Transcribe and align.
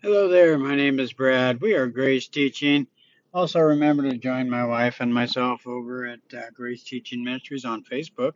Hello 0.00 0.28
there, 0.28 0.56
my 0.58 0.76
name 0.76 1.00
is 1.00 1.12
Brad. 1.12 1.60
We 1.60 1.74
are 1.74 1.88
Grace 1.88 2.28
Teaching. 2.28 2.86
Also, 3.34 3.58
remember 3.58 4.04
to 4.04 4.16
join 4.16 4.48
my 4.48 4.64
wife 4.64 4.98
and 5.00 5.12
myself 5.12 5.66
over 5.66 6.06
at 6.06 6.20
uh, 6.32 6.50
Grace 6.54 6.84
Teaching 6.84 7.24
Ministries 7.24 7.64
on 7.64 7.82
Facebook. 7.82 8.34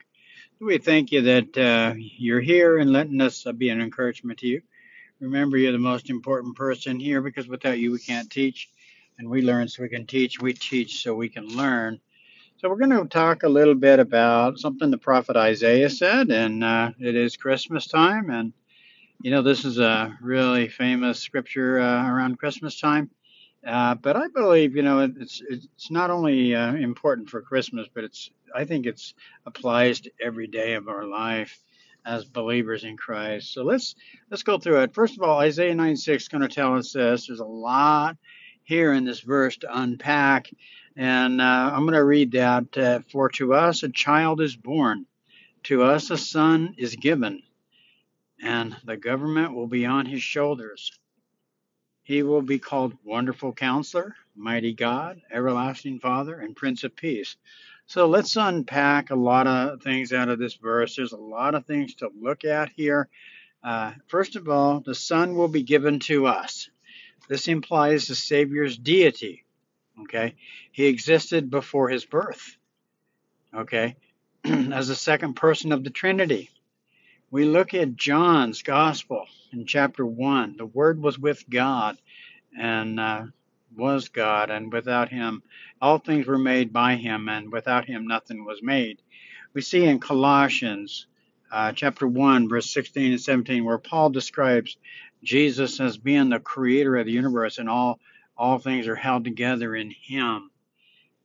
We 0.58 0.78
thank 0.78 1.12
you 1.12 1.22
that 1.22 1.56
uh, 1.56 1.94
you're 1.96 2.40
here 2.40 2.78
and 2.78 2.92
letting 2.92 3.20
us 3.20 3.46
uh, 3.46 3.52
be 3.52 3.68
an 3.68 3.80
encouragement 3.80 4.40
to 4.40 4.48
you. 4.48 4.62
Remember, 5.20 5.56
you're 5.56 5.70
the 5.70 5.78
most 5.78 6.10
important 6.10 6.56
person 6.56 6.98
here 6.98 7.20
because 7.20 7.46
without 7.46 7.78
you, 7.78 7.92
we 7.92 8.00
can't 8.00 8.28
teach. 8.28 8.68
And 9.16 9.30
we 9.30 9.40
learn 9.40 9.68
so 9.68 9.84
we 9.84 9.88
can 9.88 10.04
teach. 10.04 10.42
We 10.42 10.54
teach 10.54 11.00
so 11.00 11.14
we 11.14 11.28
can 11.28 11.46
learn. 11.46 12.00
So, 12.56 12.68
we're 12.68 12.84
going 12.84 12.90
to 12.90 13.04
talk 13.04 13.44
a 13.44 13.48
little 13.48 13.76
bit 13.76 14.00
about 14.00 14.58
something 14.58 14.90
the 14.90 14.98
prophet 14.98 15.36
Isaiah 15.36 15.90
said, 15.90 16.32
and 16.32 16.64
uh, 16.64 16.90
it 16.98 17.14
is 17.14 17.36
Christmas 17.36 17.86
time. 17.86 18.30
And 18.30 18.52
you 19.22 19.30
know, 19.30 19.42
this 19.42 19.64
is 19.64 19.78
a 19.78 20.18
really 20.20 20.68
famous 20.68 21.20
scripture 21.20 21.78
uh, 21.80 22.10
around 22.10 22.40
Christmas 22.40 22.80
time. 22.80 23.08
Uh, 23.64 23.94
but 23.94 24.16
I 24.16 24.26
believe, 24.26 24.74
you 24.74 24.82
know, 24.82 25.08
it's 25.16 25.40
it's 25.48 25.92
not 25.92 26.10
only 26.10 26.56
uh, 26.56 26.74
important 26.74 27.30
for 27.30 27.40
Christmas, 27.40 27.86
but 27.94 28.02
it's 28.02 28.30
I 28.52 28.64
think 28.64 28.84
it's 28.84 29.14
applies 29.46 30.00
to 30.00 30.10
every 30.20 30.48
day 30.48 30.74
of 30.74 30.88
our 30.88 31.04
life 31.04 31.60
as 32.04 32.24
believers 32.24 32.82
in 32.82 32.96
Christ. 32.96 33.52
So 33.52 33.62
let's 33.62 33.94
let's 34.28 34.42
go 34.42 34.58
through 34.58 34.80
it. 34.80 34.94
First 34.94 35.16
of 35.16 35.22
all, 35.22 35.38
Isaiah 35.38 35.74
9:6 35.74 36.16
is 36.16 36.28
going 36.28 36.42
to 36.42 36.48
tell 36.48 36.74
us 36.74 36.92
this. 36.92 37.28
There's 37.28 37.38
a 37.38 37.44
lot 37.44 38.16
here 38.64 38.92
in 38.92 39.04
this 39.04 39.20
verse 39.20 39.56
to 39.58 39.78
unpack, 39.78 40.50
and 40.96 41.40
uh, 41.40 41.70
I'm 41.72 41.82
going 41.82 41.92
to 41.92 42.04
read 42.04 42.32
that. 42.32 42.76
Uh, 42.76 43.00
For 43.12 43.28
to 43.30 43.54
us 43.54 43.84
a 43.84 43.88
child 43.88 44.40
is 44.40 44.56
born, 44.56 45.06
to 45.64 45.84
us 45.84 46.10
a 46.10 46.18
son 46.18 46.74
is 46.76 46.96
given 46.96 47.44
and 48.42 48.76
the 48.84 48.96
government 48.96 49.54
will 49.54 49.68
be 49.68 49.86
on 49.86 50.04
his 50.04 50.22
shoulders. 50.22 50.90
He 52.02 52.24
will 52.24 52.42
be 52.42 52.58
called 52.58 52.98
Wonderful 53.04 53.52
Counselor, 53.52 54.16
Mighty 54.34 54.74
God, 54.74 55.22
Everlasting 55.30 56.00
Father, 56.00 56.40
and 56.40 56.56
Prince 56.56 56.82
of 56.82 56.96
Peace. 56.96 57.36
So 57.86 58.06
let's 58.06 58.36
unpack 58.36 59.10
a 59.10 59.14
lot 59.14 59.46
of 59.46 59.80
things 59.82 60.12
out 60.12 60.28
of 60.28 60.40
this 60.40 60.54
verse. 60.54 60.96
There's 60.96 61.12
a 61.12 61.16
lot 61.16 61.54
of 61.54 61.64
things 61.64 61.94
to 61.96 62.10
look 62.20 62.44
at 62.44 62.70
here. 62.70 63.08
Uh, 63.62 63.92
first 64.08 64.34
of 64.34 64.48
all, 64.48 64.80
the 64.80 64.94
Son 64.94 65.36
will 65.36 65.48
be 65.48 65.62
given 65.62 66.00
to 66.00 66.26
us. 66.26 66.68
This 67.28 67.46
implies 67.46 68.08
the 68.08 68.16
Savior's 68.16 68.76
deity. 68.76 69.44
Okay, 70.02 70.34
he 70.72 70.86
existed 70.86 71.50
before 71.50 71.88
his 71.88 72.04
birth. 72.04 72.56
Okay, 73.54 73.96
as 74.44 74.88
the 74.88 74.96
second 74.96 75.34
person 75.34 75.70
of 75.70 75.84
the 75.84 75.90
Trinity. 75.90 76.50
We 77.32 77.46
look 77.46 77.72
at 77.72 77.96
John's 77.96 78.60
Gospel 78.60 79.24
in 79.54 79.64
chapter 79.64 80.04
1. 80.04 80.58
The 80.58 80.66
Word 80.66 81.00
was 81.00 81.18
with 81.18 81.48
God 81.48 81.96
and 82.58 83.00
uh, 83.00 83.22
was 83.74 84.10
God, 84.10 84.50
and 84.50 84.70
without 84.70 85.08
him, 85.08 85.42
all 85.80 85.96
things 85.96 86.26
were 86.26 86.36
made 86.36 86.74
by 86.74 86.96
him, 86.96 87.30
and 87.30 87.50
without 87.50 87.86
him, 87.86 88.06
nothing 88.06 88.44
was 88.44 88.62
made. 88.62 89.00
We 89.54 89.62
see 89.62 89.82
in 89.82 89.98
Colossians 89.98 91.06
uh, 91.50 91.72
chapter 91.72 92.06
1, 92.06 92.50
verse 92.50 92.68
16 92.70 93.12
and 93.12 93.20
17, 93.20 93.64
where 93.64 93.78
Paul 93.78 94.10
describes 94.10 94.76
Jesus 95.22 95.80
as 95.80 95.96
being 95.96 96.28
the 96.28 96.38
creator 96.38 96.98
of 96.98 97.06
the 97.06 97.12
universe, 97.12 97.56
and 97.56 97.70
all, 97.70 97.98
all 98.36 98.58
things 98.58 98.86
are 98.88 98.94
held 98.94 99.24
together 99.24 99.74
in 99.74 99.90
him. 99.90 100.50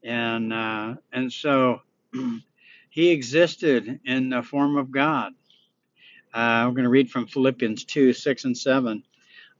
And, 0.05 0.53
uh, 0.53 0.95
and 1.11 1.33
so 1.33 1.81
he 2.89 3.09
existed 3.09 3.99
in 4.05 4.29
the 4.29 4.41
form 4.41 4.77
of 4.77 4.89
God 4.89 5.33
uh, 6.33 6.65
we're 6.67 6.75
going 6.75 6.83
to 6.83 6.89
read 6.89 7.09
from 7.09 7.27
Philippians 7.27 7.85
2 7.85 8.13
6 8.13 8.45
and 8.45 8.57
7. 8.57 9.03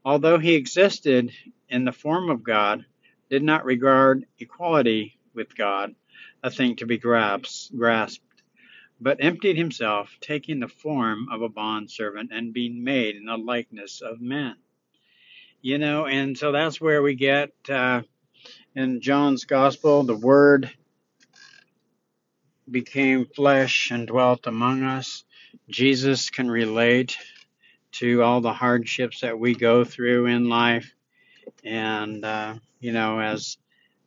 Although 0.04 0.38
he 0.38 0.54
existed 0.54 1.32
in 1.68 1.84
the 1.84 1.92
form 1.92 2.30
of 2.30 2.42
God, 2.42 2.84
did 3.30 3.42
not 3.42 3.64
regard 3.64 4.24
equality 4.38 5.18
with 5.34 5.56
God 5.56 5.94
a 6.42 6.50
thing 6.50 6.76
to 6.76 6.86
be 6.86 6.98
grasped, 6.98 8.22
but 9.00 9.18
emptied 9.20 9.56
himself, 9.56 10.16
taking 10.20 10.60
the 10.60 10.68
form 10.68 11.28
of 11.30 11.42
a 11.42 11.48
bondservant 11.48 12.30
and 12.32 12.52
being 12.52 12.82
made 12.84 13.16
in 13.16 13.26
the 13.26 13.36
likeness 13.36 14.00
of 14.00 14.20
men. 14.20 14.56
You 15.60 15.78
know, 15.78 16.06
and 16.06 16.38
so 16.38 16.52
that's 16.52 16.80
where 16.80 17.02
we 17.02 17.14
get 17.14 17.50
uh, 17.68 18.02
in 18.74 19.00
John's 19.00 19.44
gospel 19.44 20.04
the 20.04 20.14
Word 20.14 20.70
became 22.70 23.26
flesh 23.26 23.90
and 23.90 24.06
dwelt 24.06 24.46
among 24.46 24.82
us. 24.82 25.24
Jesus 25.68 26.30
can 26.30 26.50
relate 26.50 27.16
to 27.92 28.22
all 28.22 28.40
the 28.40 28.52
hardships 28.52 29.20
that 29.20 29.38
we 29.38 29.54
go 29.54 29.84
through 29.84 30.26
in 30.26 30.48
life, 30.48 30.94
and 31.64 32.24
uh, 32.24 32.54
you 32.80 32.92
know, 32.92 33.20
as 33.20 33.56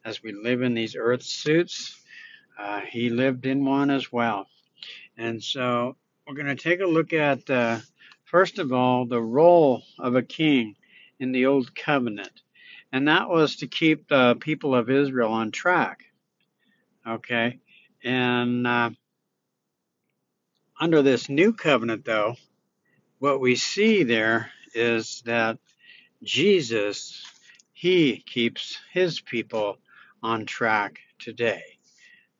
as 0.03 0.23
we 0.23 0.31
live 0.31 0.61
in 0.61 0.73
these 0.73 0.95
earth 0.95 1.23
suits, 1.23 1.99
uh, 2.57 2.81
he 2.81 3.09
lived 3.09 3.45
in 3.45 3.65
one 3.65 3.89
as 3.89 4.11
well. 4.11 4.47
And 5.17 5.43
so 5.43 5.95
we're 6.25 6.35
going 6.35 6.55
to 6.55 6.55
take 6.55 6.79
a 6.79 6.85
look 6.85 7.13
at 7.13 7.49
uh, 7.49 7.79
first 8.23 8.59
of 8.59 8.71
all 8.73 9.05
the 9.05 9.21
role 9.21 9.83
of 9.99 10.15
a 10.15 10.23
king 10.23 10.75
in 11.19 11.31
the 11.31 11.45
old 11.45 11.75
covenant, 11.75 12.41
and 12.91 13.07
that 13.07 13.29
was 13.29 13.57
to 13.57 13.67
keep 13.67 14.07
the 14.07 14.35
people 14.39 14.73
of 14.73 14.89
Israel 14.89 15.31
on 15.31 15.51
track. 15.51 16.05
Okay, 17.07 17.59
and 18.03 18.65
uh, 18.65 18.91
under 20.81 21.03
this 21.03 21.29
new 21.29 21.53
covenant, 21.53 22.03
though, 22.03 22.35
what 23.19 23.39
we 23.39 23.55
see 23.55 24.01
there 24.01 24.49
is 24.73 25.21
that 25.25 25.59
Jesus, 26.23 27.23
he 27.71 28.17
keeps 28.17 28.79
his 28.91 29.21
people 29.21 29.77
on 30.23 30.47
track 30.47 30.97
today. 31.19 31.61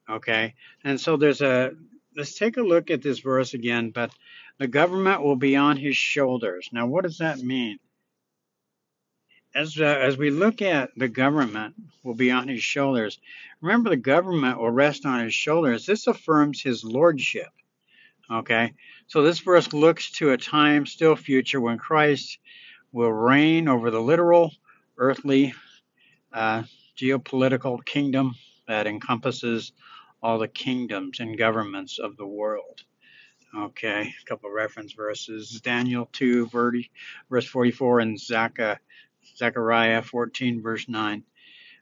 Okay? 0.09 0.55
And 0.83 0.99
so 0.99 1.17
there's 1.17 1.41
a, 1.41 1.73
let's 2.17 2.33
take 2.33 2.57
a 2.57 2.63
look 2.63 2.89
at 2.89 3.03
this 3.03 3.19
verse 3.19 3.53
again, 3.53 3.91
but 3.91 4.11
the 4.57 4.67
government 4.67 5.21
will 5.21 5.35
be 5.35 5.55
on 5.55 5.77
his 5.77 5.95
shoulders. 5.95 6.67
Now, 6.73 6.87
what 6.87 7.03
does 7.03 7.19
that 7.19 7.37
mean? 7.37 7.77
As, 9.53 9.79
uh, 9.79 9.83
as 9.83 10.17
we 10.17 10.31
look 10.31 10.63
at 10.63 10.89
the 10.97 11.09
government 11.09 11.75
will 12.03 12.15
be 12.15 12.31
on 12.31 12.47
his 12.47 12.63
shoulders, 12.63 13.19
remember 13.61 13.91
the 13.91 13.97
government 13.97 14.59
will 14.59 14.71
rest 14.71 15.05
on 15.05 15.23
his 15.23 15.33
shoulders. 15.35 15.85
This 15.85 16.07
affirms 16.07 16.59
his 16.59 16.83
lordship. 16.83 17.49
Okay, 18.31 18.73
so 19.07 19.23
this 19.23 19.39
verse 19.39 19.73
looks 19.73 20.11
to 20.11 20.31
a 20.31 20.37
time 20.37 20.85
still 20.85 21.17
future 21.17 21.59
when 21.59 21.77
Christ 21.77 22.39
will 22.93 23.11
reign 23.11 23.67
over 23.67 23.91
the 23.91 23.99
literal, 23.99 24.53
earthly, 24.97 25.53
uh, 26.31 26.63
geopolitical 26.95 27.83
kingdom 27.83 28.35
that 28.69 28.87
encompasses 28.87 29.73
all 30.23 30.39
the 30.39 30.47
kingdoms 30.47 31.19
and 31.19 31.37
governments 31.37 31.99
of 31.99 32.15
the 32.15 32.25
world. 32.25 32.83
Okay, 33.53 34.13
a 34.21 34.25
couple 34.25 34.49
of 34.49 34.55
reference 34.55 34.93
verses 34.93 35.59
Daniel 35.59 36.07
2, 36.13 36.47
verse 36.47 37.45
44, 37.45 37.99
and 37.99 38.17
Zechariah 38.17 40.01
14, 40.03 40.61
verse 40.61 40.87
9. 40.87 41.23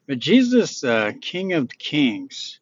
But 0.07 0.17
Jesus, 0.17 0.83
uh, 0.83 1.11
King 1.21 1.53
of 1.53 1.69
Kings, 1.77 2.59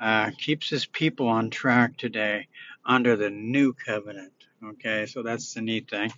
uh, 0.00 0.30
keeps 0.38 0.70
his 0.70 0.86
people 0.86 1.28
on 1.28 1.50
track 1.50 1.98
today 1.98 2.48
under 2.86 3.16
the 3.16 3.30
new 3.30 3.72
covenant. 3.72 4.32
Okay, 4.64 5.06
so 5.06 5.22
that's 5.22 5.52
the 5.54 5.60
neat 5.60 5.90
thing. 5.90 6.12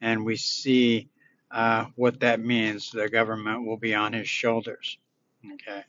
And 0.00 0.24
we 0.24 0.36
see 0.36 1.08
uh, 1.50 1.86
what 1.94 2.20
that 2.20 2.40
means. 2.40 2.90
The 2.90 3.08
government 3.08 3.66
will 3.66 3.76
be 3.76 3.94
on 3.94 4.12
his 4.12 4.28
shoulders. 4.28 4.98
Okay, 5.54 5.82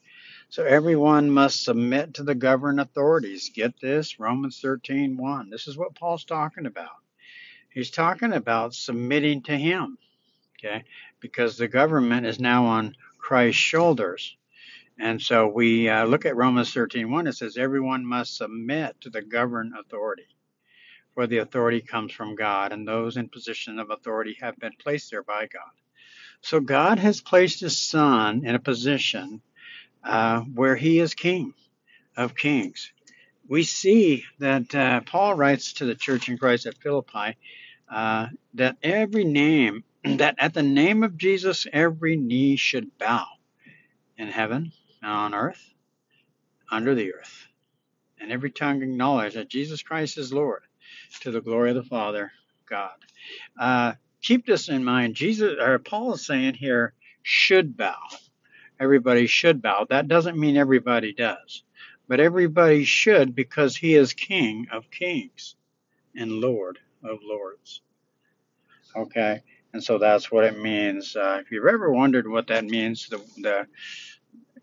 so 0.49 0.63
everyone 0.63 1.31
must 1.31 1.63
submit 1.63 2.15
to 2.15 2.23
the 2.23 2.35
governing 2.35 2.79
authorities. 2.79 3.51
Get 3.53 3.79
this 3.79 4.19
Romans 4.19 4.59
13 4.59 5.17
1. 5.17 5.49
This 5.49 5.67
is 5.67 5.77
what 5.77 5.95
Paul's 5.95 6.25
talking 6.25 6.65
about. 6.65 6.89
He's 7.69 7.89
talking 7.89 8.33
about 8.33 8.73
submitting 8.73 9.43
to 9.43 9.57
him. 9.57 9.97
Okay, 10.59 10.83
because 11.19 11.57
the 11.57 11.67
government 11.67 12.25
is 12.25 12.39
now 12.39 12.65
on 12.65 12.95
Christ's 13.17 13.61
shoulders. 13.61 14.37
And 14.99 15.21
so 15.21 15.47
we 15.47 15.89
uh, 15.89 16.05
look 16.05 16.25
at 16.25 16.37
Romans 16.37 16.73
13:1. 16.73 17.27
It 17.27 17.33
says, 17.33 17.57
Everyone 17.57 18.05
must 18.05 18.37
submit 18.37 18.99
to 19.01 19.09
the 19.09 19.21
governing 19.21 19.73
authority, 19.77 20.27
for 21.13 21.27
the 21.27 21.39
authority 21.39 21.81
comes 21.81 22.13
from 22.13 22.35
God, 22.35 22.71
and 22.71 22.87
those 22.87 23.17
in 23.17 23.27
position 23.27 23.79
of 23.79 23.89
authority 23.91 24.37
have 24.41 24.57
been 24.57 24.73
placed 24.79 25.11
there 25.11 25.23
by 25.23 25.47
God. 25.47 25.71
So 26.41 26.59
God 26.61 26.99
has 26.99 27.19
placed 27.19 27.59
His 27.59 27.77
Son 27.77 28.45
in 28.45 28.55
a 28.55 28.59
position 28.59 29.41
uh, 30.03 30.41
where 30.41 30.75
He 30.75 30.99
is 30.99 31.13
King 31.13 31.53
of 32.15 32.35
kings. 32.35 32.91
We 33.47 33.63
see 33.63 34.23
that 34.39 34.73
uh, 34.73 35.01
Paul 35.01 35.33
writes 35.35 35.73
to 35.73 35.85
the 35.85 35.95
church 35.95 36.29
in 36.29 36.37
Christ 36.37 36.65
at 36.65 36.77
Philippi 36.77 37.37
uh, 37.89 38.27
that 38.53 38.77
every 38.81 39.25
name, 39.25 39.83
that 40.03 40.35
at 40.39 40.53
the 40.53 40.63
name 40.63 41.03
of 41.03 41.17
Jesus, 41.17 41.67
every 41.71 42.15
knee 42.15 42.55
should 42.55 42.97
bow 42.97 43.25
in 44.17 44.27
heaven 44.27 44.71
and 45.01 45.11
on 45.11 45.33
earth, 45.33 45.73
under 46.71 46.95
the 46.95 47.13
earth, 47.13 47.47
and 48.19 48.31
every 48.31 48.51
tongue 48.51 48.81
acknowledge 48.81 49.33
that 49.33 49.49
Jesus 49.49 49.83
Christ 49.83 50.17
is 50.17 50.33
Lord 50.33 50.63
to 51.21 51.31
the 51.31 51.41
glory 51.41 51.69
of 51.71 51.75
the 51.75 51.83
Father, 51.83 52.31
God. 52.69 52.95
Uh, 53.59 53.93
keep 54.21 54.45
this 54.45 54.69
in 54.69 54.83
mind. 54.83 55.15
Jesus 55.15 55.55
or 55.59 55.79
Paul 55.79 56.13
is 56.13 56.25
saying 56.25 56.55
here 56.55 56.93
should 57.23 57.77
bow. 57.77 57.97
Everybody 58.79 59.27
should 59.27 59.61
bow. 59.61 59.85
That 59.89 60.07
doesn't 60.07 60.37
mean 60.37 60.57
everybody 60.57 61.13
does, 61.13 61.63
but 62.07 62.19
everybody 62.19 62.83
should 62.83 63.35
because 63.35 63.75
he 63.75 63.95
is 63.95 64.13
King 64.13 64.67
of 64.71 64.91
Kings 64.91 65.55
and 66.15 66.31
Lord 66.31 66.79
of 67.03 67.19
Lords. 67.23 67.81
Okay, 68.95 69.43
and 69.75 69.83
so 69.83 69.97
that's 69.97 70.31
what 70.31 70.45
it 70.45 70.57
means. 70.57 71.17
Uh, 71.17 71.39
if 71.41 71.51
you've 71.51 71.65
ever 71.65 71.91
wondered 71.91 72.29
what 72.29 72.47
that 72.47 72.63
means, 72.63 73.09
the 73.09 73.17
the 73.41 73.67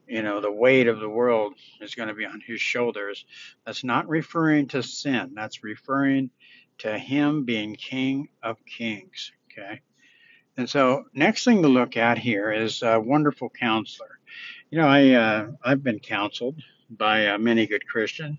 you 0.06 0.22
know 0.22 0.40
the 0.40 0.50
weight 0.50 0.86
of 0.86 1.00
the 1.00 1.08
world 1.08 1.52
is 1.82 1.94
going 1.94 2.08
to 2.08 2.14
be 2.14 2.24
on 2.24 2.40
his 2.40 2.62
shoulders. 2.62 3.26
That's 3.66 3.84
not 3.84 4.08
referring 4.08 4.68
to 4.68 4.82
sin. 4.82 5.32
That's 5.34 5.62
referring 5.62 6.30
to 6.78 6.98
him 6.98 7.44
being 7.44 7.74
King 7.74 8.30
of 8.42 8.56
Kings. 8.64 9.32
Okay. 9.52 9.82
And 10.56 10.66
so, 10.66 11.04
next 11.12 11.44
thing 11.44 11.60
to 11.60 11.68
look 11.68 11.98
at 11.98 12.16
here 12.16 12.50
is 12.50 12.82
a 12.82 12.98
wonderful 12.98 13.50
counselor. 13.50 14.18
You 14.70 14.78
know, 14.78 14.88
I 14.88 15.10
uh, 15.10 15.48
I've 15.62 15.82
been 15.82 15.98
counseled 15.98 16.62
by 16.88 17.26
uh, 17.26 17.36
many 17.36 17.66
good 17.66 17.86
Christian 17.86 18.38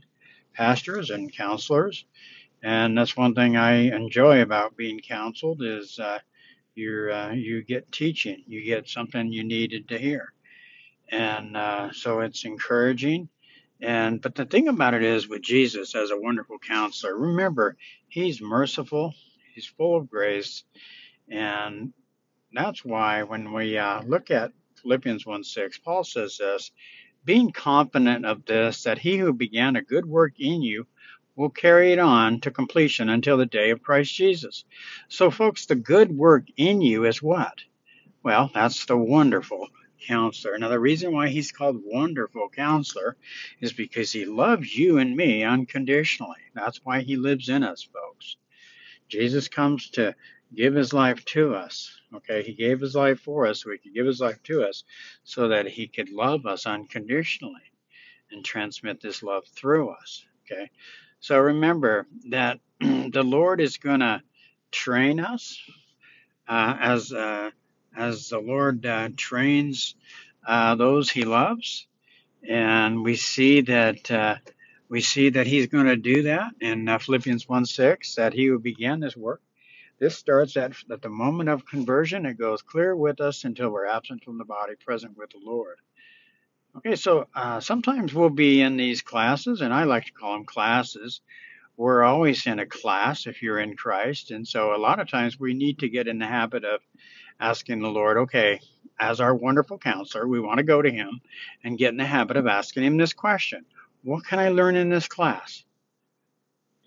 pastors 0.56 1.12
and 1.12 1.32
counselors, 1.32 2.06
and 2.64 2.98
that's 2.98 3.16
one 3.16 3.36
thing 3.36 3.58
I 3.58 3.96
enjoy 3.96 4.42
about 4.42 4.76
being 4.76 5.02
counseled 5.02 5.62
is 5.62 6.00
uh, 6.00 6.18
you 6.76 7.12
uh, 7.14 7.32
you 7.32 7.64
get 7.64 7.92
teaching, 7.92 8.44
you 8.48 8.64
get 8.64 8.90
something 8.90 9.32
you 9.32 9.44
needed 9.44 9.90
to 9.90 9.98
hear, 9.98 10.34
and 11.10 11.56
uh, 11.58 11.92
so 11.92 12.22
it's 12.22 12.46
encouraging. 12.46 13.30
And 13.82 14.22
but 14.22 14.36
the 14.36 14.46
thing 14.46 14.68
about 14.68 14.94
it 14.94 15.04
is 15.04 15.28
with 15.28 15.42
Jesus 15.42 15.96
as 15.96 16.12
a 16.12 16.20
wonderful 16.20 16.60
counselor, 16.60 17.16
remember 17.18 17.76
he's 18.08 18.42
merciful, 18.42 19.14
he's 19.54 19.66
full 19.66 19.98
of 19.98 20.10
grace, 20.10 20.64
and 21.30 21.94
that's 22.54 22.86
why 22.86 23.24
when 23.24 23.52
we 23.52 23.78
uh, 23.78 24.02
look 24.04 24.32
at 24.32 24.52
Philippians 24.82 25.26
1 25.26 25.44
6, 25.44 25.80
Paul 25.80 26.04
says 26.04 26.38
this 26.38 26.72
being 27.26 27.52
confident 27.52 28.26
of 28.26 28.46
this, 28.46 28.84
that 28.84 28.98
he 29.00 29.18
who 29.18 29.34
began 29.34 29.76
a 29.76 29.82
good 29.82 30.06
work 30.06 30.34
in 30.40 30.62
you 30.62 30.86
will 31.36 31.50
carry 31.50 31.92
it 31.94 32.00
on 32.00 32.40
to 32.42 32.52
completion 32.52 33.10
until 33.10 33.38
the 33.38 33.46
day 33.46 33.72
of 33.72 33.84
Christ 33.84 34.14
Jesus. 34.14 34.66
So, 35.08 35.32
folks, 35.32 35.66
the 35.66 35.76
good 35.76 36.12
work 36.12 36.46
in 36.58 36.82
you 36.82 37.06
is 37.06 37.22
what? 37.22 37.64
Well, 38.24 38.52
that's 38.54 38.86
the 38.86 38.98
wonderful 38.98 39.68
counselor. 40.08 40.58
Now, 40.58 40.70
the 40.70 40.80
reason 40.80 41.12
why 41.12 41.30
he's 41.30 41.52
called 41.52 41.82
wonderful 41.84 42.50
counselor 42.50 43.18
is 43.62 43.74
because 43.74 44.12
he 44.12 44.26
loves 44.26 44.76
you 44.76 44.98
and 44.98 45.16
me 45.16 45.44
unconditionally. 45.44 46.42
That's 46.54 46.84
why 46.84 47.02
he 47.02 47.16
lives 47.16 47.50
in 47.50 47.64
us, 47.64 47.84
folks. 47.84 48.38
Jesus 49.10 49.48
comes 49.48 49.90
to 49.92 50.16
give 50.56 50.74
his 50.76 50.94
life 50.94 51.24
to 51.26 51.56
us. 51.56 52.00
Okay, 52.14 52.44
he 52.44 52.54
gave 52.54 52.80
his 52.80 52.96
life 52.96 53.20
for 53.20 53.48
us 53.48 53.62
so 53.62 53.72
he 53.72 53.78
could 53.78 53.94
give 53.94 54.06
his 54.06 54.22
life 54.22 54.42
to 54.44 54.64
us 54.64 54.84
so 55.24 55.48
that 55.50 55.68
he 55.68 55.88
could 55.88 56.10
love 56.10 56.46
us 56.46 56.66
unconditionally 56.66 57.72
and 58.32 58.46
transmit 58.46 59.02
this 59.02 59.24
love 59.24 59.46
through 59.48 59.90
us. 59.90 60.26
Okay, 60.46 60.70
so 61.24 61.40
remember 61.40 62.06
that 62.32 62.60
the 62.82 63.24
Lord 63.24 63.62
is 63.62 63.78
going 63.78 64.02
to 64.02 64.22
train 64.72 65.22
us 65.22 65.58
uh, 66.50 66.76
as 66.82 67.14
uh, 67.14 67.52
as 67.96 68.28
the 68.28 68.40
Lord 68.40 68.86
uh, 68.86 69.10
trains 69.16 69.96
uh, 70.46 70.76
those 70.76 71.10
He 71.10 71.24
loves, 71.24 71.88
and 72.48 73.06
we 73.06 73.16
see 73.16 73.62
that 73.62 74.12
uh, 74.12 74.36
we 74.90 75.00
see 75.00 75.30
that 75.30 75.48
He's 75.48 75.68
going 75.68 75.86
to 75.86 75.96
do 75.96 76.24
that 76.24 76.52
in 76.60 76.90
uh, 76.90 77.00
Philippians 77.00 77.46
1:6 77.46 78.16
that 78.16 78.34
He 78.34 78.48
who 78.48 78.60
began 78.60 79.00
this 79.00 79.16
work 79.16 79.42
this 80.00 80.18
starts 80.18 80.58
at, 80.58 80.74
at 80.92 81.02
the 81.02 81.10
moment 81.10 81.48
of 81.50 81.66
conversion. 81.66 82.26
It 82.26 82.38
goes 82.38 82.62
clear 82.62 82.94
with 82.94 83.22
us 83.22 83.46
until 83.46 83.70
we're 83.70 83.86
absent 83.86 84.26
from 84.26 84.38
the 84.38 84.44
body, 84.44 84.74
present 84.76 85.18
with 85.18 85.30
the 85.30 85.40
Lord. 85.42 85.78
Okay, 86.76 86.96
so 86.96 87.28
uh, 87.36 87.60
sometimes 87.60 88.14
we'll 88.14 88.30
be 88.30 88.62
in 88.62 88.78
these 88.78 89.02
classes, 89.02 89.62
and 89.62 89.74
I 89.74 89.84
like 89.84 90.06
to 90.06 90.12
call 90.12 90.34
them 90.34 90.46
classes. 90.46 91.22
We're 91.78 92.04
always 92.04 92.46
in 92.48 92.60
a 92.60 92.66
class 92.66 93.28
if 93.28 93.42
you're 93.42 93.60
in 93.60 93.76
Christ. 93.76 94.32
And 94.32 94.48
so 94.48 94.76
a 94.76 94.78
lot 94.78 95.00
of 95.00 95.10
times 95.10 95.40
we 95.40 95.54
need 95.54 95.80
to 95.80 95.90
get 95.90 96.08
in 96.08 96.20
the 96.20 96.28
habit 96.28 96.64
of 96.64 96.82
asking 97.40 97.82
the 97.82 97.90
Lord, 97.90 98.18
okay, 98.18 98.60
as 99.00 99.20
our 99.20 99.34
wonderful 99.34 99.78
counselor, 99.78 100.28
we 100.28 100.40
want 100.40 100.58
to 100.58 100.64
go 100.64 100.82
to 100.82 100.92
Him 100.92 101.22
and 101.64 101.78
get 101.78 101.90
in 101.90 101.98
the 101.98 102.06
habit 102.06 102.38
of 102.38 102.48
asking 102.48 102.84
Him 102.84 102.98
this 102.98 103.14
question 103.14 103.66
What 104.04 104.26
can 104.26 104.40
I 104.40 104.50
learn 104.50 104.76
in 104.76 104.90
this 104.90 105.08
class? 105.08 105.64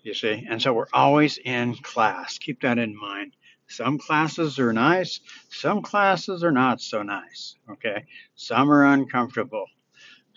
you 0.07 0.13
see. 0.13 0.47
And 0.49 0.61
so 0.61 0.73
we're 0.73 0.87
always 0.93 1.37
in 1.37 1.75
class. 1.75 2.37
Keep 2.37 2.61
that 2.61 2.77
in 2.77 2.95
mind. 2.95 3.33
Some 3.67 3.97
classes 3.97 4.57
are 4.59 4.71
nice, 4.71 5.19
some 5.49 5.81
classes 5.81 6.43
are 6.43 6.53
not 6.53 6.79
so 6.79 7.03
nice. 7.03 7.55
Okay. 7.69 8.05
Some 8.35 8.71
are 8.71 8.85
uncomfortable, 8.85 9.65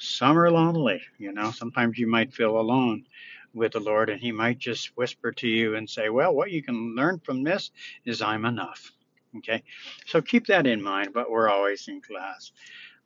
some 0.01 0.39
are 0.39 0.51
lonely. 0.51 1.03
You 1.19 1.33
know, 1.33 1.51
sometimes 1.51 1.99
you 1.99 2.07
might 2.07 2.33
feel 2.33 2.59
alone 2.59 3.05
with 3.53 3.73
the 3.73 3.81
Lord, 3.81 4.11
and 4.11 4.21
He 4.21 4.33
might 4.33 4.59
just 4.59 4.97
whisper 4.97 5.33
to 5.33 5.49
you 5.49 5.77
and 5.77 5.89
say, 5.89 6.09
Well, 6.09 6.35
what 6.35 6.51
you 6.51 6.63
can 6.63 6.95
learn 6.95 7.21
from 7.21 7.45
this 7.45 7.71
is 8.05 8.23
I'm 8.23 8.45
enough. 8.45 8.93
Okay. 9.39 9.63
So 10.07 10.21
keep 10.21 10.47
that 10.47 10.67
in 10.67 10.83
mind, 10.83 11.11
but 11.13 11.31
we're 11.31 11.49
always 11.49 11.87
in 11.87 12.01
class. 12.01 12.51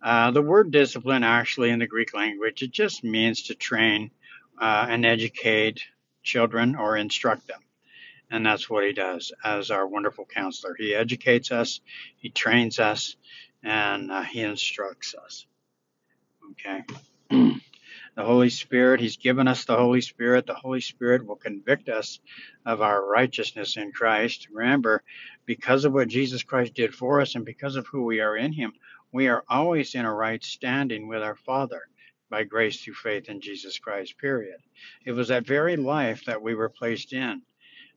Uh, 0.03 0.31
the 0.31 0.43
word 0.43 0.71
discipline, 0.71 1.25
actually, 1.25 1.71
in 1.71 1.79
the 1.79 1.87
Greek 1.87 2.15
language, 2.15 2.63
it 2.63 2.71
just 2.71 3.05
means 3.05 3.45
to 3.45 3.55
train 3.55 4.11
uh, 4.61 4.87
and 4.89 5.05
educate 5.05 5.83
children 6.23 6.77
or 6.77 6.97
instruct 6.97 7.47
them. 7.47 7.61
And 8.31 8.45
that's 8.45 8.69
what 8.69 8.85
he 8.85 8.93
does 8.93 9.33
as 9.45 9.71
our 9.71 9.87
wonderful 9.87 10.25
counselor. 10.25 10.75
He 10.79 10.95
educates 10.95 11.53
us, 11.53 11.81
he 12.17 12.31
trains 12.31 12.79
us, 12.79 13.17
and 13.63 14.11
uh, 14.11 14.23
he 14.23 14.43
instructs 14.43 15.15
us. 15.15 15.47
Okay. 16.53 16.83
the 17.31 18.25
Holy 18.25 18.51
Spirit, 18.51 19.01
he's 19.01 19.17
given 19.17 19.49
us 19.49 19.65
the 19.65 19.77
Holy 19.77 20.01
Spirit. 20.01 20.47
The 20.47 20.55
Holy 20.55 20.81
Spirit 20.81 21.27
will 21.27 21.37
convict 21.37 21.89
us 21.89 22.21
of 22.67 22.83
our 22.83 23.05
righteousness 23.07 23.77
in 23.77 23.93
Christ. 23.93 24.49
Remember, 24.53 25.03
because 25.47 25.85
of 25.85 25.93
what 25.93 26.09
Jesus 26.09 26.43
Christ 26.43 26.75
did 26.75 26.95
for 26.95 27.21
us 27.21 27.35
and 27.35 27.45
because 27.45 27.77
of 27.77 27.87
who 27.87 28.05
we 28.05 28.21
are 28.21 28.37
in 28.37 28.53
him, 28.53 28.73
we 29.13 29.29
are 29.29 29.45
always 29.49 29.95
in 29.95 30.05
a 30.05 30.15
right 30.15 30.43
standing 30.43 31.09
with 31.09 31.23
our 31.23 31.37
Father 31.37 31.83
by 32.31 32.45
grace 32.45 32.83
through 32.83 32.95
faith 32.95 33.29
in 33.29 33.41
Jesus 33.41 33.79
Christ, 33.79 34.19
period. 34.19 34.59
It 35.05 35.13
was 35.13 35.29
that 35.29 35.47
very 35.47 35.77
life 35.77 36.25
that 36.27 36.43
we 36.43 36.55
were 36.55 36.69
placed 36.69 37.13
in. 37.13 37.43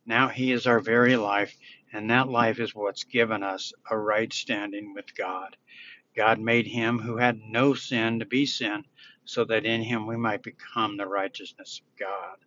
Now 0.05 0.27
He 0.27 0.51
is 0.51 0.67
our 0.67 0.79
very 0.79 1.15
life, 1.17 1.55
and 1.91 2.09
that 2.11 2.29
life 2.29 2.59
is 2.59 2.75
what's 2.75 3.03
given 3.03 3.43
us 3.43 3.73
a 3.89 3.97
right 3.97 4.31
standing 4.31 4.93
with 4.93 5.15
God. 5.15 5.57
God 6.17 6.39
made 6.39 6.67
Him 6.67 6.99
who 6.99 7.17
had 7.17 7.39
no 7.39 7.75
sin 7.75 8.19
to 8.19 8.25
be 8.25 8.45
sin, 8.45 8.83
so 9.25 9.45
that 9.45 9.65
in 9.65 9.81
Him 9.83 10.07
we 10.07 10.17
might 10.17 10.43
become 10.43 10.97
the 10.97 11.07
righteousness 11.07 11.81
of 11.85 11.99
God. 11.99 12.37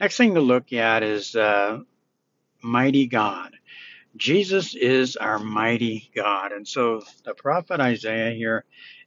Next 0.00 0.16
thing 0.16 0.34
to 0.34 0.40
look 0.40 0.72
at 0.72 1.02
is 1.02 1.36
uh, 1.36 1.80
mighty 2.62 3.06
God. 3.06 3.52
Jesus 4.16 4.74
is 4.74 5.16
our 5.16 5.38
mighty 5.38 6.10
God. 6.14 6.52
And 6.52 6.66
so 6.66 7.02
the 7.24 7.34
prophet 7.34 7.80
Isaiah 7.80 8.34
here 8.34 8.64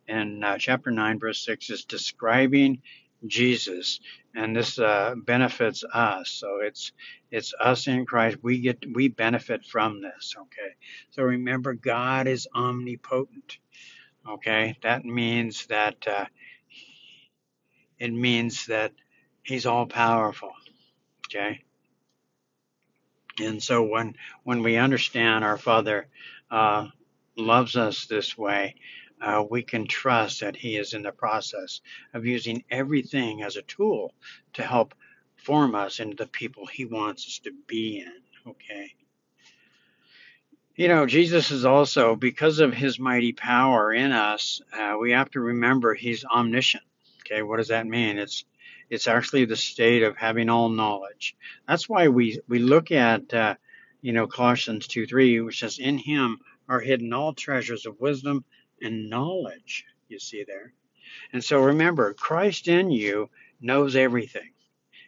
in 0.07 0.43
uh, 0.43 0.57
chapter 0.59 0.91
9, 0.91 1.19
verse 1.19 1.43
6 1.45 1.69
is 1.71 1.85
describing 1.85 2.81
Jesus, 3.25 3.99
and 4.35 4.55
this 4.55 4.79
uh, 4.79 5.15
benefits 5.17 5.83
us. 5.83 6.29
So 6.29 6.59
it's 6.61 6.91
it's 7.31 7.53
us 7.59 7.87
in 7.87 8.05
Christ. 8.05 8.37
We 8.41 8.59
get 8.59 8.85
we 8.93 9.09
benefit 9.09 9.65
from 9.65 10.01
this. 10.01 10.35
Okay. 10.37 10.75
So 11.11 11.23
remember, 11.23 11.73
God 11.73 12.27
is 12.27 12.47
omnipotent. 12.55 13.57
Okay, 14.27 14.77
that 14.83 15.05
means 15.05 15.65
that 15.67 16.07
uh, 16.07 16.25
it 17.97 18.13
means 18.13 18.67
that 18.67 18.93
He's 19.43 19.65
all 19.65 19.87
powerful. 19.87 20.51
Okay. 21.27 21.63
And 23.39 23.61
so 23.63 23.83
when 23.83 24.15
when 24.43 24.63
we 24.63 24.77
understand 24.77 25.43
our 25.43 25.57
Father 25.57 26.07
uh, 26.51 26.87
loves 27.37 27.75
us 27.75 28.05
this 28.05 28.37
way, 28.37 28.75
uh, 29.21 29.43
we 29.49 29.63
can 29.63 29.87
trust 29.87 30.41
that 30.41 30.55
He 30.55 30.77
is 30.77 30.93
in 30.93 31.03
the 31.03 31.11
process 31.11 31.81
of 32.13 32.25
using 32.25 32.63
everything 32.69 33.43
as 33.43 33.55
a 33.55 33.61
tool 33.63 34.13
to 34.53 34.63
help 34.63 34.93
form 35.37 35.75
us 35.75 35.99
into 35.99 36.15
the 36.15 36.27
people 36.29 36.65
He 36.65 36.85
wants 36.85 37.25
us 37.27 37.39
to 37.45 37.51
be 37.67 37.99
in. 37.99 38.51
Okay. 38.51 38.93
You 40.79 40.87
know, 40.87 41.05
Jesus 41.05 41.51
is 41.51 41.65
also, 41.65 42.15
because 42.15 42.59
of 42.59 42.73
His 42.73 42.99
mighty 42.99 43.33
power 43.33 43.91
in 43.91 44.13
us, 44.13 44.61
uh, 44.71 44.95
we 44.97 45.11
have 45.11 45.29
to 45.31 45.41
remember 45.41 45.93
He's 45.93 46.23
omniscient. 46.23 46.85
Okay, 47.19 47.41
what 47.41 47.57
does 47.57 47.67
that 47.67 47.85
mean? 47.85 48.17
It's 48.17 48.45
it's 48.89 49.05
actually 49.05 49.43
the 49.43 49.57
state 49.57 50.03
of 50.03 50.15
having 50.15 50.47
all 50.47 50.69
knowledge. 50.69 51.35
That's 51.67 51.89
why 51.89 52.07
we 52.07 52.39
we 52.47 52.59
look 52.59 52.91
at 52.91 53.33
uh, 53.33 53.55
you 54.01 54.13
know 54.13 54.25
Colossians 54.25 54.87
two 54.87 55.05
three, 55.05 55.41
which 55.41 55.59
says, 55.59 55.79
"In 55.79 55.97
Him 55.97 56.39
are 56.69 56.79
hidden 56.79 57.11
all 57.11 57.33
treasures 57.33 57.85
of 57.85 57.99
wisdom 57.99 58.45
and 58.81 59.09
knowledge, 59.09 59.83
you 60.07 60.17
see 60.17 60.45
there. 60.45 60.71
And 61.33 61.43
so 61.43 61.61
remember, 61.61 62.13
Christ 62.13 62.69
in 62.69 62.89
you 62.89 63.29
knows 63.59 63.97
everything. 63.97 64.51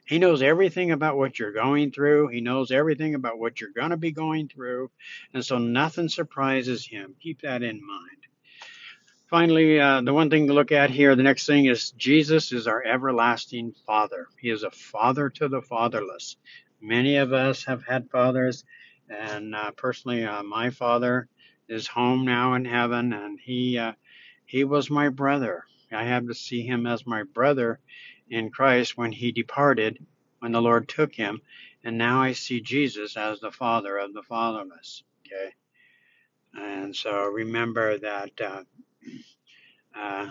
He 0.05 0.19
knows 0.19 0.41
everything 0.41 0.91
about 0.91 1.17
what 1.17 1.39
you're 1.39 1.53
going 1.53 1.91
through. 1.91 2.27
He 2.27 2.41
knows 2.41 2.71
everything 2.71 3.15
about 3.15 3.39
what 3.39 3.61
you're 3.61 3.71
going 3.71 3.91
to 3.91 3.97
be 3.97 4.11
going 4.11 4.49
through. 4.49 4.91
And 5.33 5.45
so 5.45 5.57
nothing 5.57 6.09
surprises 6.09 6.85
him. 6.85 7.15
Keep 7.21 7.41
that 7.41 7.63
in 7.63 7.85
mind. 7.85 8.17
Finally, 9.29 9.79
uh, 9.79 10.01
the 10.01 10.13
one 10.13 10.29
thing 10.29 10.47
to 10.47 10.53
look 10.53 10.73
at 10.73 10.89
here, 10.89 11.15
the 11.15 11.23
next 11.23 11.45
thing 11.45 11.65
is 11.65 11.91
Jesus 11.91 12.51
is 12.51 12.67
our 12.67 12.83
everlasting 12.83 13.73
Father. 13.87 14.27
He 14.37 14.49
is 14.49 14.63
a 14.63 14.71
father 14.71 15.29
to 15.29 15.47
the 15.47 15.61
fatherless. 15.61 16.35
Many 16.81 17.15
of 17.15 17.31
us 17.31 17.63
have 17.63 17.85
had 17.85 18.09
fathers, 18.09 18.65
and 19.09 19.55
uh, 19.55 19.71
personally, 19.71 20.25
uh, 20.25 20.43
my 20.43 20.71
father 20.71 21.29
is 21.69 21.87
home 21.87 22.25
now 22.25 22.55
in 22.55 22.65
heaven, 22.65 23.13
and 23.13 23.39
he 23.39 23.77
uh, 23.77 23.93
he 24.45 24.65
was 24.65 24.89
my 24.89 25.07
brother. 25.07 25.63
I 25.93 26.03
had 26.03 26.27
to 26.27 26.33
see 26.33 26.63
him 26.63 26.85
as 26.85 27.07
my 27.07 27.23
brother 27.23 27.79
in 28.31 28.49
Christ 28.49 28.97
when 28.97 29.11
he 29.11 29.31
departed, 29.31 30.03
when 30.39 30.51
the 30.51 30.61
Lord 30.61 30.89
took 30.89 31.13
him, 31.13 31.41
and 31.83 31.97
now 31.99 32.23
I 32.23 32.33
see 32.33 32.61
Jesus 32.61 33.17
as 33.17 33.39
the 33.39 33.51
Father 33.51 33.97
of 33.97 34.13
the 34.13 34.23
fatherless. 34.23 35.03
Okay, 35.27 35.53
and 36.55 36.95
so 36.95 37.25
remember 37.25 37.99
that. 37.99 38.31
Uh, 38.41 38.63
uh, 39.95 40.29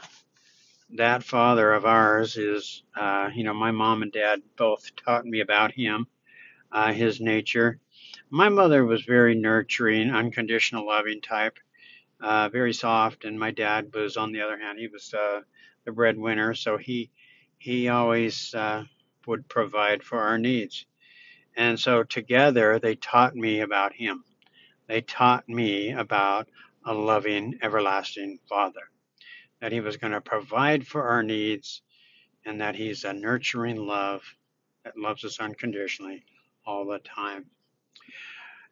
that 0.97 1.23
father 1.23 1.73
of 1.73 1.85
ours 1.85 2.37
is, 2.37 2.83
uh, 2.97 3.30
you 3.35 3.45
know, 3.45 3.54
my 3.54 3.71
mom 3.71 4.02
and 4.02 4.12
dad 4.12 4.42
both 4.57 4.90
taught 4.97 5.25
me 5.25 5.40
about 5.40 5.73
him, 5.73 6.07
uh, 6.73 6.92
his 6.92 7.21
nature. 7.21 7.78
My 8.30 8.49
mother 8.49 8.85
was 8.85 9.04
very 9.04 9.35
nurturing, 9.35 10.11
unconditional 10.11 10.87
loving 10.87 11.21
type, 11.21 11.59
uh, 12.21 12.49
very 12.49 12.73
soft, 12.73 13.25
and 13.25 13.38
my 13.38 13.52
dad 13.52 13.95
was, 13.95 14.16
on 14.16 14.33
the 14.33 14.40
other 14.40 14.59
hand, 14.59 14.78
he 14.78 14.88
was 14.88 15.14
uh, 15.14 15.42
the 15.85 15.92
breadwinner, 15.92 16.54
so 16.54 16.76
he 16.76 17.11
he 17.61 17.88
always 17.88 18.52
uh, 18.55 18.83
would 19.29 19.49
provide 19.49 20.02
for 20.02 20.19
our 20.19 20.38
needs. 20.38 20.87
And 21.57 21.79
so 21.79 22.02
together 22.02 22.81
they 22.81 22.97
taught 22.97 23.37
me 23.37 23.61
about 23.61 23.93
him. 23.93 24.25
They 24.88 25.02
taught 25.02 25.49
me 25.49 25.93
about 25.93 26.49
a 26.85 26.93
loving, 26.93 27.61
everlasting 27.62 28.40
Father 28.49 28.90
that 29.61 29.73
He 29.73 29.81
was 29.81 29.97
going 29.97 30.12
to 30.12 30.21
provide 30.21 30.87
for 30.87 31.09
our 31.09 31.23
needs, 31.23 31.83
and 32.45 32.61
that 32.61 32.75
He's 32.75 33.05
a 33.05 33.12
nurturing 33.12 33.76
love 33.76 34.23
that 34.85 34.99
loves 34.99 35.25
us 35.25 35.38
unconditionally 35.38 36.25
all 36.67 36.87
the 36.87 36.99
time. 36.99 37.47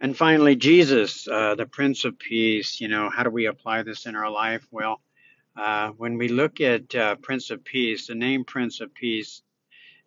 And 0.01 0.17
finally, 0.17 0.57
Jesus, 0.57 1.27
uh, 1.29 1.55
the 1.57 1.67
Prince 1.67 2.05
of 2.05 2.19
Peace. 2.19 2.81
You 2.81 2.89
know, 2.89 3.11
how 3.11 3.25
do 3.25 3.31
we 3.31 3.47
apply 3.47 3.83
this 3.83 4.07
in 4.07 4.17
our 4.17 4.31
life? 4.31 4.67
Well, 4.71 5.01
uh, 5.59 5.91
when 5.97 6.19
we 6.19 6.29
look 6.29 6.61
at 6.61 6.95
uh, 6.95 7.17
Prince 7.17 7.51
of 7.51 7.65
Peace, 7.65 8.07
the 8.07 8.15
name 8.15 8.45
Prince 8.45 8.81
of 8.81 8.95
Peace 8.95 9.43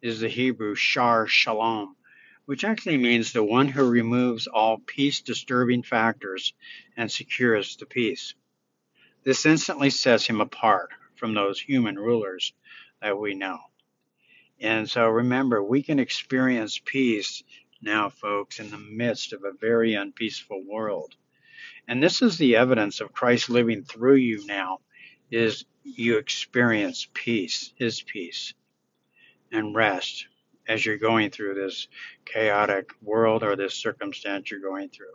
is 0.02 0.22
the 0.22 0.30
Hebrew 0.30 0.76
Shar 0.76 1.28
Shalom, 1.28 1.98
which 2.46 2.64
actually 2.64 2.98
means 2.98 3.34
the 3.34 3.44
one 3.44 3.68
who 3.68 3.90
removes 3.90 4.48
all 4.48 4.78
peace 4.78 5.20
disturbing 5.20 5.84
factors 5.84 6.54
and 6.96 7.12
secures 7.12 7.76
the 7.76 7.86
peace. 7.86 8.34
This 9.24 9.46
instantly 9.46 9.90
sets 9.90 10.26
him 10.26 10.40
apart 10.40 10.92
from 11.16 11.34
those 11.34 11.60
human 11.60 11.98
rulers 11.98 12.54
that 13.02 13.20
we 13.20 13.36
know. 13.36 13.60
And 14.62 14.90
so 14.90 15.06
remember, 15.06 15.62
we 15.62 15.84
can 15.84 16.00
experience 16.00 16.80
peace 16.84 17.44
now, 17.82 18.08
folks, 18.10 18.62
in 18.62 18.72
the 18.72 18.78
midst 18.78 19.34
of 19.34 19.44
a 19.44 19.52
very 19.60 19.96
unpeaceful 19.96 20.64
world. 20.66 21.14
And 21.90 22.02
this 22.02 22.22
is 22.22 22.38
the 22.38 22.56
evidence 22.56 23.02
of 23.02 23.12
Christ 23.12 23.50
living 23.50 23.84
through 23.84 24.16
you 24.16 24.46
now 24.46 24.80
is 25.32 25.66
you 25.84 26.18
experience 26.18 27.08
peace, 27.14 27.74
his 27.76 28.02
peace, 28.02 28.54
and 29.52 29.74
rest 29.74 30.28
as 30.68 30.86
you're 30.86 30.98
going 30.98 31.32
through 31.32 31.56
this 31.56 31.88
chaotic 32.26 32.92
world 33.02 33.44
or 33.44 33.56
this 33.56 33.74
circumstance 33.74 34.52
you're 34.52 34.60
going 34.60 34.90
through. 34.90 35.08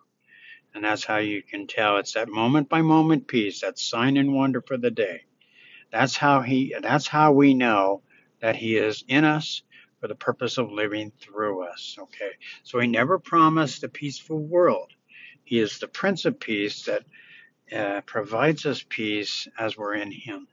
And 0.75 0.85
that's 0.85 1.05
how 1.05 1.19
you 1.19 1.43
can 1.43 1.67
tell. 1.67 1.97
It's 1.99 2.15
that 2.15 2.29
moment 2.29 2.69
by 2.69 2.83
moment 2.83 3.29
peace, 3.29 3.61
that 3.61 3.79
sign 3.79 4.17
and 4.17 4.35
wonder 4.35 4.61
for 4.61 4.77
the 4.77 4.91
day. 4.91 5.25
That's 5.91 6.17
how 6.17 6.43
he 6.43 6.75
that's 6.83 7.07
how 7.07 7.33
we 7.33 7.55
know 7.55 8.03
that 8.41 8.57
he 8.57 8.77
is 8.77 9.05
in 9.09 9.25
us 9.25 9.63
for 10.01 10.09
the 10.09 10.15
purpose 10.15 10.59
of 10.59 10.71
living 10.71 11.13
through 11.19 11.63
us. 11.65 11.97
Okay. 11.99 12.33
So 12.65 12.79
he 12.79 12.89
never 12.89 13.19
promised 13.19 13.85
a 13.85 13.89
peaceful 13.89 14.39
world. 14.39 14.93
He 15.45 15.59
is 15.59 15.79
the 15.79 15.89
Prince 15.89 16.25
of 16.25 16.41
Peace 16.41 16.85
that 16.85 17.05
uh, 17.75 18.01
provides 18.03 18.67
us 18.67 18.85
peace 18.89 19.49
as 19.59 19.77
we're 19.77 19.95
in 19.95 20.11
him. 20.13 20.49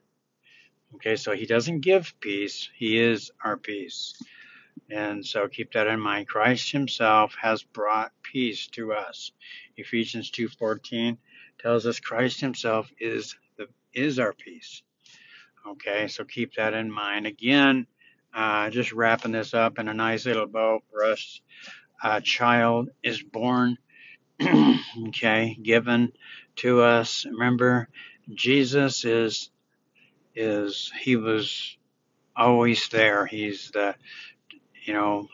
Okay, 0.95 1.15
so 1.15 1.33
he 1.33 1.45
doesn't 1.45 1.81
give 1.81 2.13
peace, 2.19 2.69
he 2.75 2.99
is 2.99 3.31
our 3.43 3.57
peace. 3.57 4.15
And 4.91 5.25
so 5.25 5.47
keep 5.47 5.73
that 5.73 5.87
in 5.87 5.99
mind. 5.99 6.27
Christ 6.27 6.71
himself 6.71 7.35
has 7.41 7.63
brought 7.63 8.11
peace 8.21 8.67
to 8.67 8.93
us. 8.93 9.31
Ephesians 9.77 10.29
2:14 10.31 11.17
tells 11.59 11.85
us 11.85 11.99
Christ 11.99 12.41
himself 12.41 12.91
is 12.99 13.35
the 13.57 13.67
is 13.93 14.19
our 14.19 14.33
peace. 14.33 14.83
Okay, 15.65 16.07
so 16.07 16.25
keep 16.25 16.55
that 16.55 16.73
in 16.73 16.91
mind. 16.91 17.25
Again, 17.25 17.87
uh, 18.33 18.69
just 18.69 18.91
wrapping 18.91 19.31
this 19.31 19.53
up 19.53 19.79
in 19.79 19.87
a 19.87 19.93
nice 19.93 20.25
little 20.25 20.47
bow 20.47 20.83
for 20.91 21.05
us. 21.05 21.41
A 22.03 22.19
child 22.19 22.89
is 23.01 23.23
born, 23.23 23.77
okay, 25.09 25.57
given 25.61 26.13
to 26.57 26.81
us. 26.81 27.25
Remember, 27.25 27.89
Jesus 28.33 29.05
is 29.05 29.49
is 30.35 30.91
he 31.01 31.15
was 31.15 31.77
always 32.35 32.89
there. 32.89 33.25
He's 33.25 33.71
the 33.71 33.95
you 34.85 34.93
know, 34.93 35.27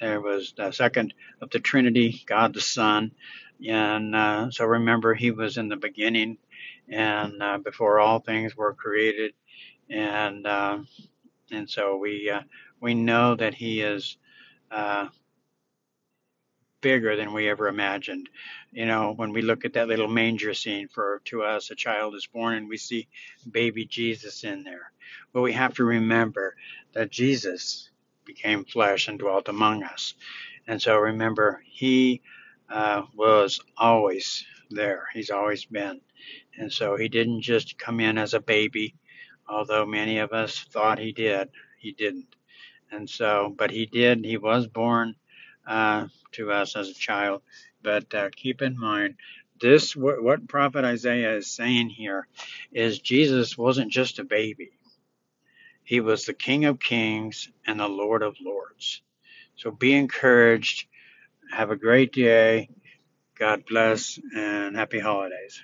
there 0.00 0.20
was 0.20 0.54
the 0.56 0.72
second 0.72 1.14
of 1.40 1.50
the 1.50 1.58
Trinity, 1.60 2.22
God 2.26 2.54
the 2.54 2.60
Son. 2.60 3.12
And 3.66 4.14
uh, 4.14 4.50
so 4.50 4.64
remember, 4.64 5.14
he 5.14 5.30
was 5.30 5.58
in 5.58 5.68
the 5.68 5.76
beginning 5.76 6.38
and 6.88 7.42
uh, 7.42 7.58
before 7.58 8.00
all 8.00 8.20
things 8.20 8.56
were 8.56 8.74
created. 8.74 9.34
And 9.90 10.46
uh, 10.46 10.78
and 11.50 11.68
so 11.70 11.96
we 11.96 12.30
uh, 12.30 12.42
we 12.80 12.94
know 12.94 13.36
that 13.36 13.54
he 13.54 13.82
is 13.82 14.16
uh, 14.70 15.08
bigger 16.80 17.16
than 17.16 17.32
we 17.32 17.48
ever 17.48 17.68
imagined. 17.68 18.28
You 18.72 18.86
know, 18.86 19.12
when 19.14 19.32
we 19.32 19.42
look 19.42 19.64
at 19.64 19.74
that 19.74 19.88
little 19.88 20.08
manger 20.08 20.54
scene 20.54 20.88
for 20.88 21.20
to 21.26 21.42
us 21.42 21.70
a 21.70 21.74
child 21.74 22.14
is 22.14 22.26
born 22.26 22.54
and 22.54 22.68
we 22.68 22.76
see 22.76 23.08
baby 23.50 23.84
Jesus 23.84 24.44
in 24.44 24.64
there. 24.64 24.92
But 25.32 25.42
we 25.42 25.52
have 25.52 25.74
to 25.74 25.84
remember 25.84 26.56
that 26.92 27.10
Jesus 27.10 27.90
became 28.24 28.64
flesh 28.64 29.08
and 29.08 29.18
dwelt 29.18 29.48
among 29.48 29.82
us. 29.82 30.14
And 30.66 30.80
so 30.80 30.96
remember, 30.98 31.62
he 31.64 32.20
uh, 32.68 33.02
was 33.14 33.60
always 33.76 34.44
there. 34.70 35.06
He's 35.14 35.30
always 35.30 35.64
been. 35.64 36.00
And 36.58 36.72
so 36.72 36.96
he 36.96 37.08
didn't 37.08 37.40
just 37.40 37.78
come 37.78 38.00
in 38.00 38.18
as 38.18 38.34
a 38.34 38.40
baby, 38.40 38.94
although 39.48 39.86
many 39.86 40.18
of 40.18 40.32
us 40.32 40.58
thought 40.58 40.98
he 40.98 41.12
did. 41.12 41.48
He 41.78 41.92
didn't. 41.92 42.34
And 42.90 43.08
so, 43.08 43.54
but 43.56 43.70
he 43.70 43.86
did. 43.86 44.24
He 44.24 44.36
was 44.36 44.66
born 44.66 45.14
uh, 45.68 46.08
to 46.32 46.50
us 46.50 46.74
as 46.76 46.88
a 46.88 46.94
child. 46.94 47.42
But 47.82 48.12
uh, 48.14 48.30
keep 48.34 48.62
in 48.62 48.78
mind, 48.78 49.16
this 49.60 49.94
what, 49.94 50.22
what 50.22 50.48
prophet 50.48 50.84
Isaiah 50.84 51.36
is 51.36 51.50
saying 51.50 51.90
here 51.90 52.26
is 52.72 52.98
Jesus 52.98 53.58
wasn't 53.58 53.92
just 53.92 54.18
a 54.18 54.24
baby. 54.24 54.70
He 55.84 56.00
was 56.00 56.26
the 56.26 56.34
King 56.34 56.64
of 56.64 56.80
Kings 56.80 57.48
and 57.66 57.80
the 57.80 57.88
Lord 57.88 58.22
of 58.22 58.36
Lords. 58.40 59.02
So 59.56 59.70
be 59.70 59.94
encouraged. 59.94 60.86
Have 61.52 61.70
a 61.70 61.76
great 61.76 62.12
day. 62.12 62.68
God 63.38 63.64
bless 63.66 64.18
and 64.34 64.76
happy 64.76 64.98
holidays. 64.98 65.62